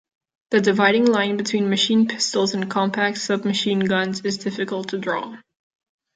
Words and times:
The 0.49 0.61
dividing 0.61 1.05
line 1.05 1.37
between 1.37 1.69
machine 1.69 2.07
pistols 2.07 2.55
and 2.55 2.71
compact 2.71 3.19
submachine 3.19 3.81
guns 3.81 4.21
is 4.25 4.39
difficult 4.39 4.89
to 4.89 4.97
draw. 4.97 5.37